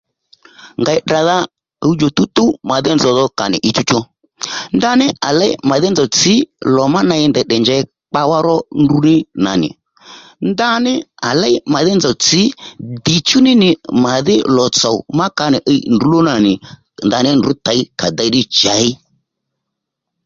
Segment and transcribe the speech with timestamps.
[0.79, 1.37] Ngèy tdradha
[1.83, 3.99] ɦuwdjò tǔwtǔw màdhí nzòw dho à nì ǐchú chú
[4.77, 6.33] ndaní à léy màdhí nzòw tsǐ
[6.75, 9.69] lò má ney ndèy tdè njěy kpawá ró ndruní nà nì
[10.51, 10.93] ndaní
[11.29, 12.41] à léy màdhí nzòw tsǐ
[13.05, 13.69] dìchú ní nì
[14.05, 16.53] màdhí lò-tsò má ka nì iy ndrǔló nà nì
[17.07, 18.87] ndaní ndrǔ těy kà déy ddí chěy